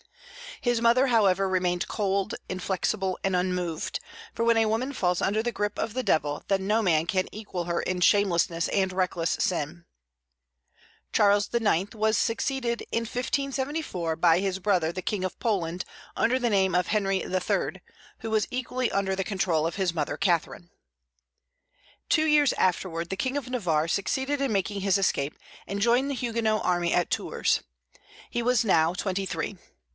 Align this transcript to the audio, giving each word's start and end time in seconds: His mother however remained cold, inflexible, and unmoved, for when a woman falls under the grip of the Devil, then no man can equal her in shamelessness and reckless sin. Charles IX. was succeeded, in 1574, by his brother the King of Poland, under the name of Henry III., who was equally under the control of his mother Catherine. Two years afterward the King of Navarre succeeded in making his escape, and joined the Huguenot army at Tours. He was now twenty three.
His 0.61 0.81
mother 0.81 1.07
however 1.07 1.47
remained 1.49 1.87
cold, 1.87 2.35
inflexible, 2.49 3.17
and 3.23 3.35
unmoved, 3.35 3.99
for 4.33 4.43
when 4.43 4.57
a 4.57 4.65
woman 4.65 4.93
falls 4.93 5.21
under 5.21 5.41
the 5.43 5.51
grip 5.51 5.77
of 5.77 5.93
the 5.93 6.03
Devil, 6.03 6.43
then 6.47 6.67
no 6.67 6.81
man 6.81 7.05
can 7.07 7.27
equal 7.31 7.63
her 7.65 7.81
in 7.81 8.01
shamelessness 8.01 8.67
and 8.69 8.93
reckless 8.93 9.37
sin. 9.39 9.85
Charles 11.13 11.49
IX. 11.53 11.95
was 11.95 12.15
succeeded, 12.17 12.81
in 12.91 13.01
1574, 13.01 14.15
by 14.15 14.39
his 14.39 14.57
brother 14.59 14.91
the 14.91 15.01
King 15.03 15.23
of 15.23 15.37
Poland, 15.39 15.83
under 16.15 16.37
the 16.37 16.49
name 16.49 16.75
of 16.75 16.87
Henry 16.87 17.23
III., 17.23 17.81
who 18.19 18.29
was 18.31 18.47
equally 18.51 18.91
under 18.91 19.15
the 19.15 19.23
control 19.23 19.65
of 19.65 19.75
his 19.75 19.93
mother 19.93 20.17
Catherine. 20.17 20.69
Two 22.09 22.25
years 22.25 22.53
afterward 22.53 23.09
the 23.09 23.17
King 23.17 23.35
of 23.37 23.49
Navarre 23.49 23.87
succeeded 23.87 24.41
in 24.41 24.51
making 24.51 24.81
his 24.81 24.97
escape, 24.97 25.35
and 25.67 25.79
joined 25.81 26.09
the 26.09 26.15
Huguenot 26.15 26.63
army 26.63 26.91
at 26.93 27.09
Tours. 27.11 27.61
He 28.29 28.41
was 28.43 28.65
now 28.65 28.93
twenty 28.93 29.25
three. 29.25 29.57